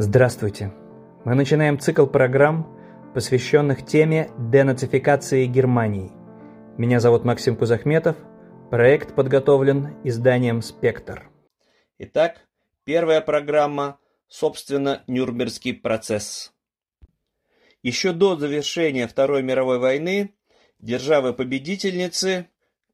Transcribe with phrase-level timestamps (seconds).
[0.00, 0.72] Здравствуйте!
[1.24, 2.72] Мы начинаем цикл программ,
[3.14, 6.12] посвященных теме денацификации Германии.
[6.76, 8.14] Меня зовут Максим Кузахметов.
[8.70, 11.28] Проект подготовлен изданием «Спектр».
[11.98, 12.46] Итак,
[12.84, 13.98] первая программа,
[14.28, 16.52] собственно, Нюрнбергский процесс.
[17.82, 20.32] Еще до завершения Второй мировой войны
[20.78, 22.46] державы-победительницы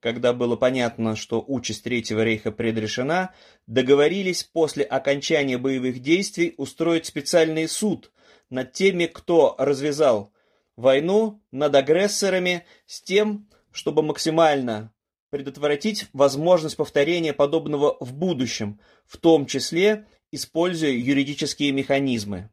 [0.05, 3.32] когда было понятно, что участь Третьего рейха предрешена,
[3.66, 8.12] договорились после окончания боевых действий устроить специальный суд
[8.50, 10.31] над теми, кто развязал
[10.76, 14.93] войну над агрессорами с тем, чтобы максимально
[15.31, 22.50] предотвратить возможность повторения подобного в будущем, в том числе используя юридические механизмы.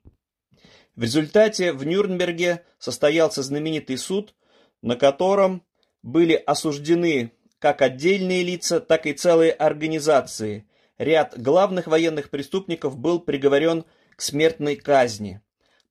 [0.95, 4.35] В результате в Нюрнберге состоялся знаменитый суд,
[4.81, 5.65] на котором
[6.01, 10.65] были осуждены как отдельные лица, так и целые организации.
[10.97, 15.41] Ряд главных военных преступников был приговорен к смертной казни.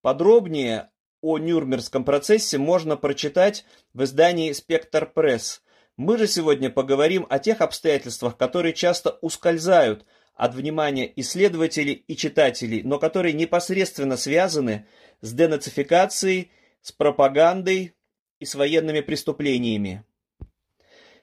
[0.03, 5.63] Подробнее о Нюрнбергском процессе можно прочитать в издании «Спектр Пресс».
[5.97, 10.05] Мы же сегодня поговорим о тех обстоятельствах, которые часто ускользают
[10.35, 14.87] от внимания исследователей и читателей, но которые непосредственно связаны
[15.21, 16.51] с денацификацией,
[16.83, 17.95] с пропагандой
[18.41, 20.05] и с военными преступлениями.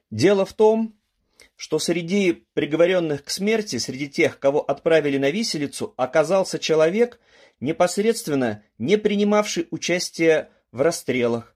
[0.09, 0.95] Дело в том,
[1.55, 7.19] что среди приговоренных к смерти, среди тех, кого отправили на виселицу, оказался человек,
[7.59, 11.55] непосредственно не принимавший участие в расстрелах.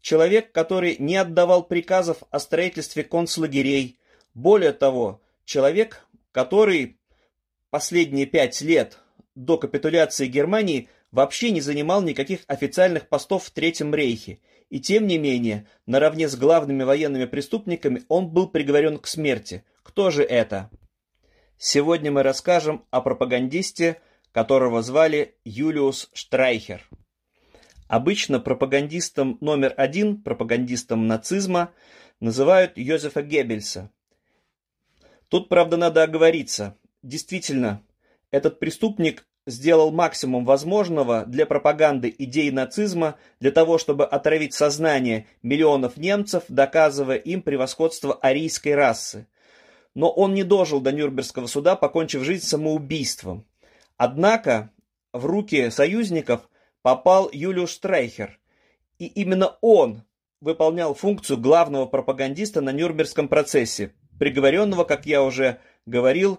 [0.00, 3.98] Человек, который не отдавал приказов о строительстве концлагерей.
[4.32, 6.98] Более того, человек, который
[7.68, 8.98] последние пять лет
[9.34, 14.38] до капитуляции Германии вообще не занимал никаких официальных постов в Третьем Рейхе
[14.70, 19.64] и тем не менее, наравне с главными военными преступниками он был приговорен к смерти.
[19.82, 20.70] Кто же это?
[21.58, 24.00] Сегодня мы расскажем о пропагандисте,
[24.32, 26.88] которого звали Юлиус Штрайхер.
[27.88, 31.72] Обычно пропагандистом номер один, пропагандистом нацизма,
[32.20, 33.90] называют Йозефа Геббельса.
[35.28, 36.76] Тут, правда, надо оговориться.
[37.02, 37.82] Действительно,
[38.30, 45.96] этот преступник сделал максимум возможного для пропаганды идей нацизма, для того, чтобы отравить сознание миллионов
[45.96, 49.26] немцев, доказывая им превосходство арийской расы.
[49.94, 53.44] Но он не дожил до Нюрнбергского суда, покончив жизнь самоубийством.
[53.96, 54.70] Однако
[55.12, 56.48] в руки союзников
[56.82, 58.38] попал Юлиус Штрейхер,
[58.98, 60.04] и именно он
[60.40, 66.38] выполнял функцию главного пропагандиста на Нюрнбергском процессе, приговоренного, как я уже говорил,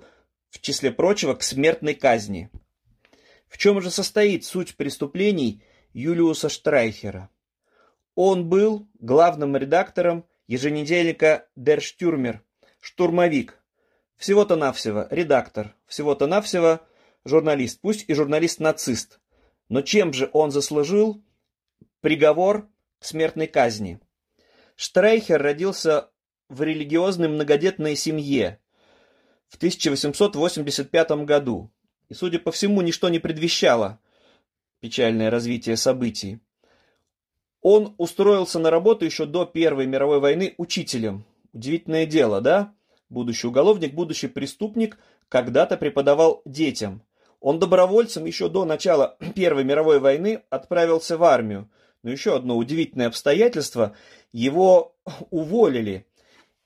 [0.50, 2.50] в числе прочего, к смертной казни.
[3.52, 7.30] В чем же состоит суть преступлений Юлиуса Штрайхера?
[8.16, 12.40] Он был главным редактором еженедельника Der Stürmer,
[12.80, 13.62] штурмовик.
[14.16, 16.80] Всего-то навсего редактор, всего-то навсего
[17.26, 19.20] журналист, пусть и журналист-нацист.
[19.68, 21.22] Но чем же он заслужил
[22.00, 22.70] приговор
[23.00, 24.00] к смертной казни?
[24.78, 26.10] Штрайхер родился
[26.48, 28.62] в религиозной многодетной семье
[29.50, 31.70] в 1885 году.
[32.12, 33.98] И, судя по всему, ничто не предвещало
[34.82, 36.42] печальное развитие событий.
[37.62, 41.24] Он устроился на работу еще до Первой мировой войны учителем.
[41.54, 42.74] Удивительное дело, да?
[43.08, 47.02] Будущий уголовник, будущий преступник когда-то преподавал детям.
[47.40, 51.70] Он добровольцем еще до начала Первой мировой войны отправился в армию.
[52.04, 53.96] Но еще одно удивительное обстоятельство.
[54.34, 54.98] Его
[55.30, 56.06] уволили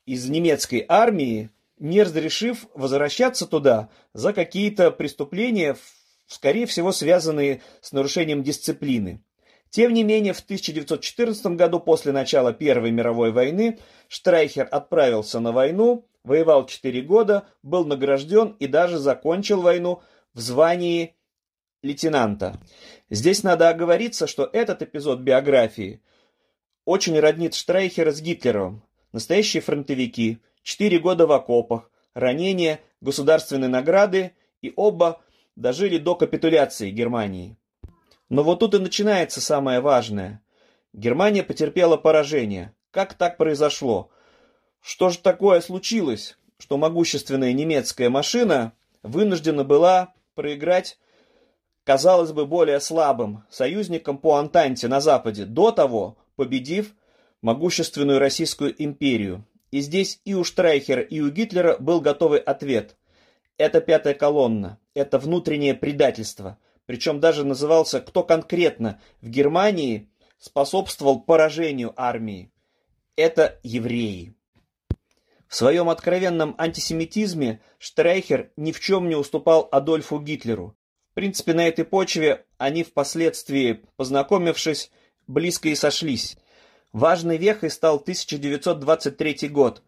[0.08, 5.78] из немецкой армии не разрешив возвращаться туда за какие-то преступления,
[6.28, 9.24] скорее всего, связанные с нарушением дисциплины.
[9.70, 16.08] Тем не менее, в 1914 году, после начала Первой мировой войны, Штрайхер отправился на войну,
[16.24, 20.02] воевал 4 года, был награжден и даже закончил войну
[20.34, 21.16] в звании
[21.84, 22.60] лейтенанта.
[23.10, 26.02] Здесь надо оговориться, что этот эпизод биографии
[26.86, 28.82] очень роднит Штрайхера с Гитлером.
[29.12, 35.22] Настоящие фронтовики– четыре года в окопах, ранения, государственные награды, и оба
[35.56, 37.56] дожили до капитуляции Германии.
[38.30, 40.42] Но вот тут и начинается самое важное.
[40.92, 42.74] Германия потерпела поражение.
[42.90, 44.10] Как так произошло?
[44.82, 48.74] Что же такое случилось, что могущественная немецкая машина
[49.04, 50.98] вынуждена была проиграть,
[51.84, 56.96] казалось бы, более слабым союзникам по Антанте на Западе, до того победив
[57.44, 59.46] могущественную Российскую империю?
[59.72, 62.98] И здесь и у Штрайхера, и у Гитлера был готовый ответ.
[63.58, 66.58] Это пятая колонна, это внутреннее предательство.
[66.86, 72.52] Причем даже назывался, кто конкретно в Германии способствовал поражению армии.
[73.16, 74.36] Это евреи.
[75.48, 80.76] В своем откровенном антисемитизме Штрайхер ни в чем не уступал Адольфу Гитлеру.
[81.14, 84.92] принципе, на этой почве они впоследствии, познакомившись,
[85.28, 86.38] близко и сошлись.
[86.96, 89.84] Важной вехой стал 1923 год,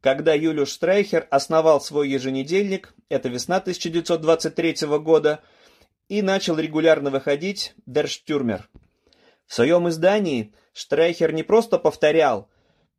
[0.00, 5.40] когда Юлиуш Штрейхер основал свой еженедельник, это весна 1923 года,
[6.08, 8.60] и начал регулярно выходить Stürmer.
[9.48, 12.48] В своем издании Штрейхер не просто повторял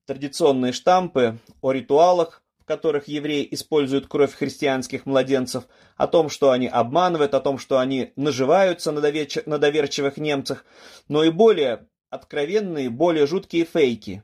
[0.06, 5.63] традиционные штампы о ритуалах, в которых евреи используют кровь христианских младенцев,
[5.96, 10.66] о том, что они обманывают, о том, что они наживаются на доверчивых немцах,
[11.07, 14.24] но и более откровенные, более жуткие фейки.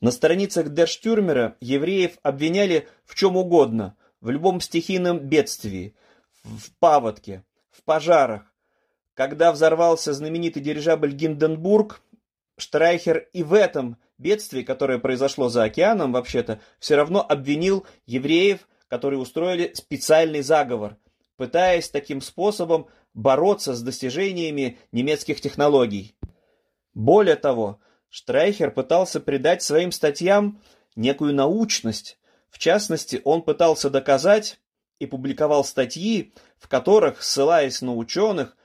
[0.00, 5.94] На страницах Дерштюрмера евреев обвиняли в чем угодно, в любом стихийном бедствии,
[6.42, 8.42] в паводке, в пожарах.
[9.14, 12.02] Когда взорвался знаменитый дирижабль Гинденбург,
[12.56, 19.20] Штрайхер и в этом бедствии, которое произошло за океаном, вообще-то, все равно обвинил евреев, которые
[19.20, 20.96] устроили специальный заговор,
[21.36, 26.14] пытаясь таким способом бороться с достижениями немецких технологий.
[26.94, 30.60] Более того, Штрайхер пытался придать своим статьям
[30.96, 32.18] некую научность.
[32.48, 34.60] В частности, он пытался доказать
[35.00, 38.56] и публиковал статьи, в которых, ссылаясь на ученых,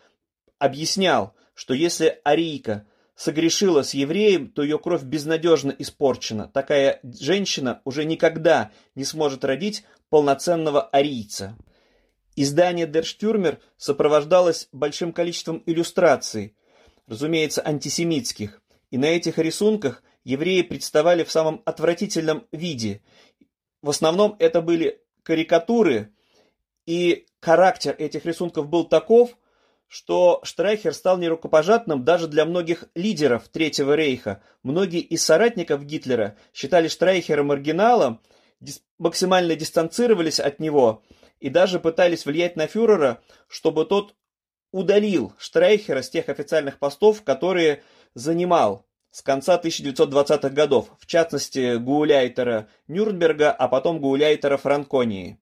[0.59, 2.85] объяснял, что если арийка
[3.15, 6.47] согрешила с евреем, то ее кровь безнадежно испорчена.
[6.47, 11.57] Такая женщина уже никогда не сможет родить полноценного арийца.
[12.35, 16.55] Издание Дерштюрмер сопровождалось большим количеством иллюстраций,
[17.09, 18.61] разумеется, антисемитских,
[18.91, 23.01] и на этих рисунках евреи представали в самом отвратительном виде.
[23.81, 26.13] В основном это были карикатуры,
[26.85, 29.37] и характер этих рисунков был таков,
[29.87, 34.43] что Штрайхер стал нерукопожатным даже для многих лидеров Третьего рейха.
[34.61, 38.21] Многие из соратников Гитлера считали Штрайхера маргиналом,
[38.99, 41.03] максимально дистанцировались от него
[41.39, 44.13] и даже пытались влиять на фюрера, чтобы тот
[44.71, 47.83] удалил Штрайхера с тех официальных постов, которые
[48.13, 55.39] занимал с конца 1920-х годов, в частности Гауляйтера Нюрнберга, а потом Гауляйтера Франконии.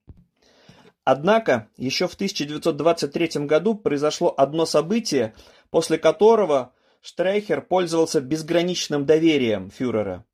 [1.03, 5.33] Однако, еще в 1923 году произошло одно событие,
[5.69, 10.25] после которого Штрейхер пользовался безграничным доверием фюрера.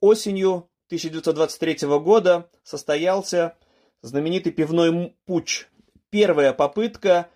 [0.00, 3.56] Осенью 1923 года состоялся
[4.02, 5.66] знаменитый пивной путч,
[6.10, 7.28] первая попытка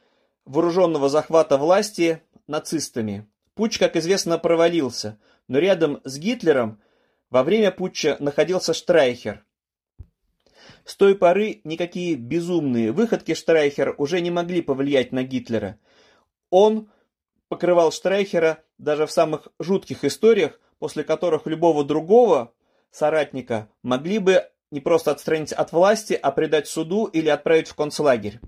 [0.50, 3.26] вооруженного захвата власти нацистами.
[3.54, 5.18] Путч, как известно, провалился,
[5.48, 6.80] но рядом с Гитлером
[7.30, 9.44] во время путча находился Штрайхер–
[10.84, 15.78] с той поры никакие безумные выходки Штрайхера уже не могли повлиять на Гитлера.
[16.50, 16.90] Он
[17.48, 22.52] покрывал Штрайхера даже в самых жутких историях, после которых любого другого
[22.90, 28.40] соратника могли бы не просто отстранить от власти, а предать суду или отправить в концлагерь.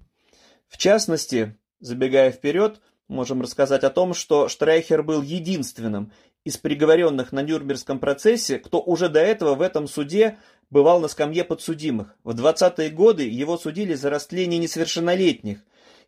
[0.69, 6.13] В частности, забегая вперед, можем рассказать о том, что Штрайхер был единственным
[6.45, 10.39] из приговоренных на Нюрнбергском процессе, кто уже до этого в этом суде
[10.71, 12.17] бывал на скамье подсудимых.
[12.25, 15.59] В 20-е годы его судили за растление несовершеннолетних,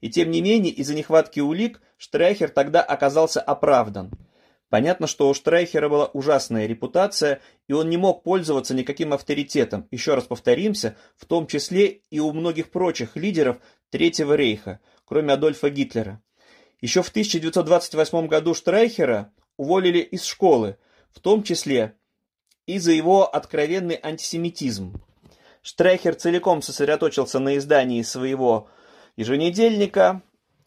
[0.01, 4.11] и тем не менее из-за нехватки улик Штрайхер тогда оказался оправдан.
[4.71, 10.15] Понятно, что у Штрайхера была ужасная репутация, и он не мог пользоваться никаким авторитетом, еще
[10.15, 13.59] раз повторимся, в том числе и у многих прочих лидеров
[13.91, 16.23] Третьего рейха, кроме Адольфа Гитлера.
[16.81, 20.79] Еще в 1928 году Штрайхера уволили из школы,
[21.11, 21.97] в том числе
[22.67, 24.95] и за его откровенный антисемитизм.
[25.63, 28.69] Штрехер целиком сосредоточился на издании своего
[29.17, 30.23] еженедельника,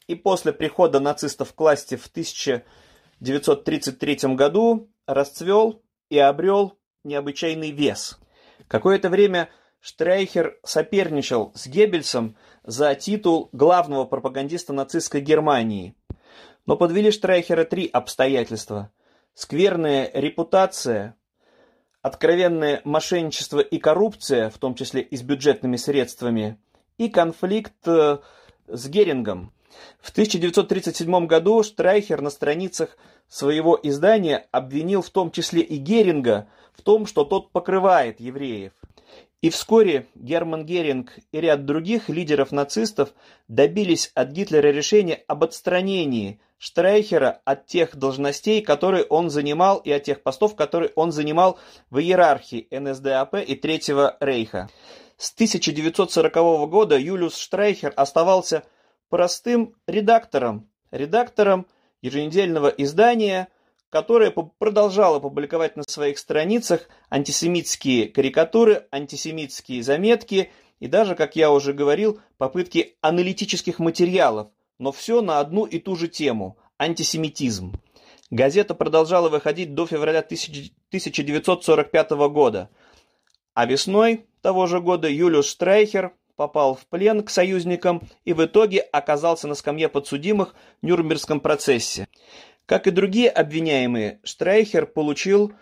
[0.08, 8.17] и после прихода нацистов к власти в 1933 году расцвел и обрел необычайный вес.
[8.67, 15.96] Какое-то время Штрейхер соперничал с Геббельсом за титул главного пропагандиста нацистской Германии.
[16.65, 18.91] Но подвели Штрейхера три обстоятельства.
[19.34, 21.15] Скверная репутация,
[22.01, 26.60] откровенное мошенничество и коррупция, в том числе и с бюджетными средствами,
[26.98, 28.17] и конфликт э,
[28.67, 29.53] с Герингом.
[30.00, 36.81] В 1937 году Штрайхер на страницах своего издания обвинил в том числе и Геринга в
[36.81, 38.74] том, что тот покрывает евреев.
[39.41, 43.13] И вскоре Герман Геринг и ряд других лидеров нацистов
[43.48, 50.03] добились от Гитлера решения об отстранении Штрейхера от тех должностей, которые он занимал, и от
[50.03, 51.60] тех постов, которые он занимал
[51.91, 54.70] в иерархии НСДАП и Третьего Рейха.
[55.17, 56.34] С 1940
[56.67, 58.63] года Юлиус Штрейхер оставался
[59.10, 61.67] простым редактором, редактором
[62.01, 63.50] еженедельного издания,
[63.89, 71.74] которое продолжало публиковать на своих страницах антисемитские карикатуры, антисемитские заметки и даже, как я уже
[71.74, 77.74] говорил, попытки аналитических материалов но все на одну и ту же тему– антисемитизм.
[78.29, 82.70] Газета продолжала выходить до февраля 1945 года,
[83.53, 88.82] а весной того же года Юлиус Штрейхер попал в плен к союзникам и в итоге
[88.82, 92.08] оказался на скамье подсудимых в Нюрнбергском процессе.
[92.67, 95.53] Как и другие обвиняемые, Штрейхер получил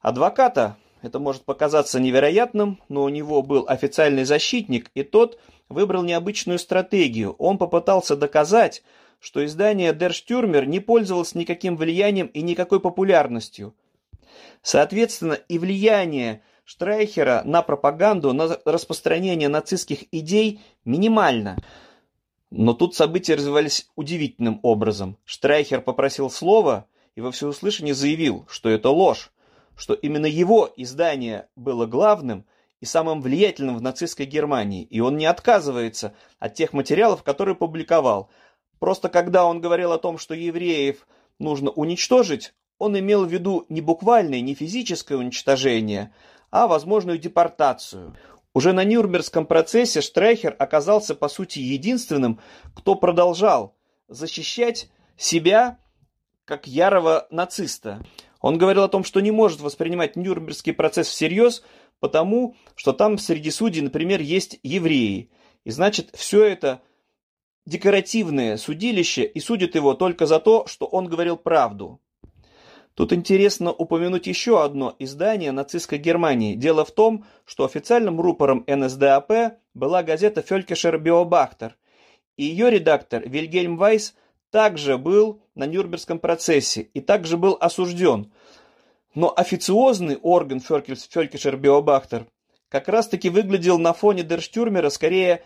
[0.00, 0.78] адвоката.
[1.02, 5.38] Это может показаться невероятным, но у него был официальный защитник, и тот
[5.68, 7.36] выбрал необычную стратегию.
[7.38, 8.82] Он попытался доказать,
[9.20, 13.74] что издание Der Stürmer не пользовалось никаким влиянием и никакой популярностью.
[14.62, 21.58] Соответственно, и влияние Штрайхера на пропаганду, на распространение нацистских идей минимально.
[22.50, 25.18] Но тут события развивались удивительным образом.
[25.24, 29.30] Штрайхер попросил слова и во всеуслышание заявил, что это ложь,
[29.76, 32.46] что именно его издание было главным
[32.80, 38.30] и самым влиятельным в нацистской Германии, и он не отказывается от тех материалов, которые публиковал.
[38.78, 41.06] Просто когда он говорил о том, что евреев
[41.38, 46.14] нужно уничтожить, он имел в виду не буквальное, не физическое уничтожение,
[46.50, 48.14] а возможную депортацию.
[48.54, 52.40] Уже на Нюрнбергском процессе Штрейхер оказался, по сути, единственным,
[52.74, 53.76] кто продолжал
[54.08, 55.78] защищать себя
[56.44, 58.02] как ярого нациста.
[58.40, 61.62] Он говорил о том, что не может воспринимать Нюрнбергский процесс всерьез,
[62.00, 65.30] потому что там среди судей, например, есть евреи.
[65.64, 66.80] И значит, все это
[67.66, 72.00] декоративное судилище и судит его только за то, что он говорил правду.
[72.98, 76.56] Тут интересно упомянуть еще одно издание нацистской Германии.
[76.56, 81.76] Дело в том, что официальным рупором НСДАП была газета «Фелькешер Биобахтер»,
[82.36, 84.16] и ее редактор Вильгельм Вайс
[84.50, 88.32] также был на Нюрнбергском процессе и также был осужден.
[89.14, 92.26] Но официозный орган Фелькешер Биобахтер
[92.68, 95.44] как раз-таки выглядел на фоне Дерштюрмера скорее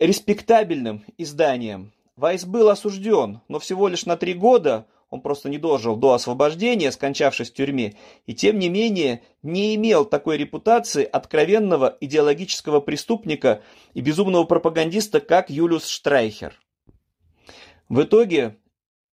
[0.00, 1.92] респектабельным изданием.
[2.16, 6.90] Вайс был осужден, но всего лишь на три года– он просто не дожил до освобождения,
[6.90, 13.60] скончавшись в тюрьме, и тем не менее не имел такой репутации откровенного идеологического преступника
[13.92, 16.58] и безумного пропагандиста, как Юлиус Штрайхер.
[17.90, 18.56] В итоге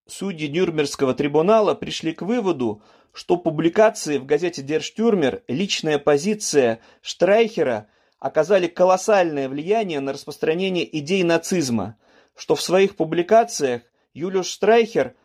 [0.06, 2.80] судьи Нюрнбергского трибунала пришли к выводу,
[3.12, 7.88] что публикации в газете Der Stürmer, личная позиция Штрайхера
[8.20, 11.96] оказали колоссальное влияние на распространение идей нацизма,
[12.36, 13.82] что в своих публикациях
[14.14, 15.16] Юлиус Штрайхер–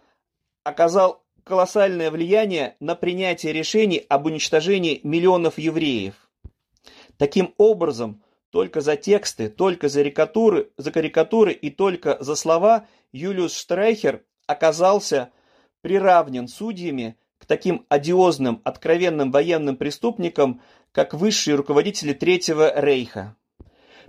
[0.63, 6.15] оказал колоссальное влияние на принятие решений об уничтожении миллионов евреев.
[7.17, 13.55] Таким образом, только за тексты, только за карикатуры, за карикатуры и только за слова Юлиус
[13.55, 15.31] Штрайхер оказался
[15.81, 23.35] приравнен судьями к таким одиозным, откровенным военным преступникам, как высшие руководители Третьего Рейха.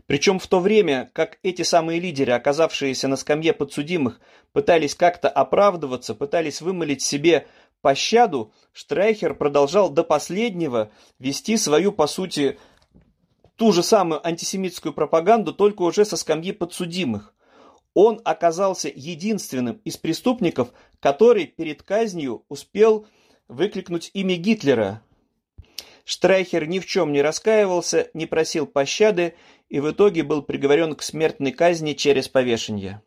[0.06, 4.20] Причем в то время, как эти самые лидеры, оказавшиеся на скамье подсудимых,
[4.52, 7.46] пытались как-то оправдываться, пытались вымолить себе
[7.80, 12.58] пощаду, Штрайхер продолжал до последнего вести свою, по сути,
[13.56, 17.34] ту же самую антисемитскую пропаганду, только уже со скамьи подсудимых.
[17.94, 20.70] Он оказался единственным из преступников,
[21.00, 23.06] который перед казнью успел
[23.49, 25.02] выкликнуть имя Гитлера.
[26.04, 29.34] Штрайхер ни в чем не раскаивался, не просил пощады
[29.68, 33.02] и в итоге был приговорен к смертной казни через повешение.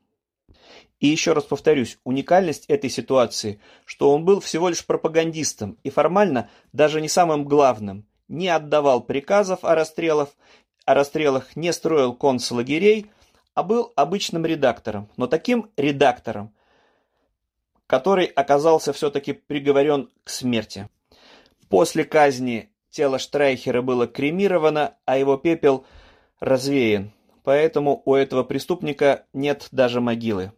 [0.99, 6.49] И еще раз повторюсь, уникальность этой ситуации, что он был всего лишь пропагандистом и формально
[6.73, 10.29] даже не самым главным, не отдавал приказов о расстрелах,
[10.85, 13.11] о расстрелах не строил концлагерей,
[13.53, 16.53] а был обычным редактором, но таким редактором,
[17.85, 20.89] который оказался все-таки приговорен к смерти.
[21.69, 25.85] После казни тело Штрайхера было кремировано, а его пепел–
[26.39, 27.11] развеян,
[27.43, 30.51] поэтому у этого преступника нет даже могилы.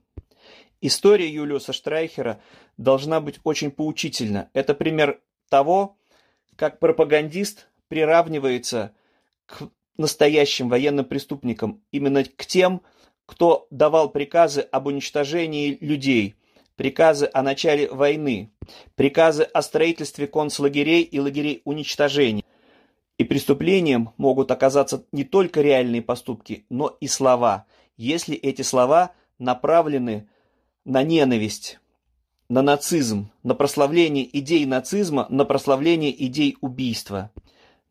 [0.81, 2.41] История Юлиуса Штрайхера
[2.77, 4.50] должна быть очень поучительна.
[4.53, 5.19] Это пример
[5.50, 5.98] того,
[6.55, 8.93] как пропагандист приравнивается
[9.45, 12.81] к настоящим военным преступникам, именно к тем,
[13.25, 16.36] кто давал приказы об уничтожении людей,
[16.75, 18.51] приказы о начале войны,
[18.95, 22.43] приказы о строительстве концлагерей и лагерей уничтожения.
[23.19, 27.65] И преступлением могут оказаться не только реальные поступки, но и слова,
[27.97, 30.29] если эти слова направлены
[30.85, 31.79] на ненависть,
[32.47, 37.29] на нацизм, на прославление идей нацизма, на прославление идей убийства.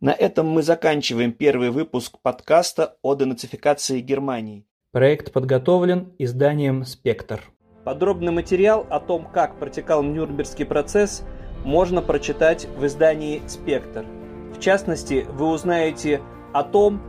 [0.00, 4.64] На этом мы заканчиваем первый выпуск подкаста о денацификации Германии.
[4.92, 7.42] Проект подготовлен изданием «Спектр».
[7.85, 11.23] Подробный материал о том, как протекал Нюрнбергский процесс,
[11.66, 14.06] можно прочитать в издании «Спектр».
[14.55, 16.21] В частности, вы узнаете
[16.52, 17.00] о том,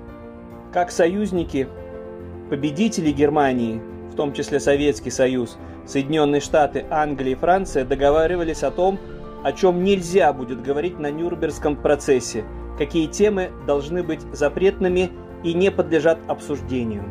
[0.73, 1.67] как союзники,
[2.49, 3.81] победители Германии,
[4.11, 8.99] в том числе Советский Союз, Соединенные Штаты, Англия и Франция, договаривались о том,
[9.43, 12.43] о чем нельзя будет говорить на Нюрнбергском процессе,
[12.77, 15.11] какие темы должны быть запретными
[15.43, 17.03] и не подлежат обсуждению.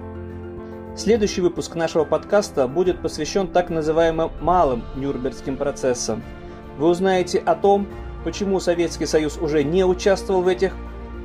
[0.96, 6.22] Следующий выпуск нашего подкаста будет посвящен так называемым малым Нюрнбергским процессам.
[6.76, 7.86] Вы узнаете о том,
[8.24, 10.74] почему Советский Союз уже не участвовал в этих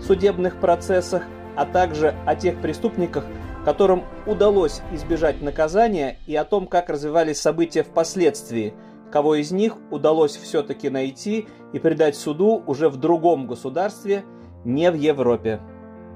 [0.01, 1.23] судебных процессах,
[1.55, 3.25] а также о тех преступниках,
[3.65, 8.73] которым удалось избежать наказания и о том, как развивались события впоследствии,
[9.12, 14.23] кого из них удалось все-таки найти и предать суду уже в другом государстве,
[14.65, 15.59] не в Европе.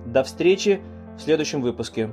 [0.05, 0.81] До встречи
[1.17, 2.09] в следующем выпуске.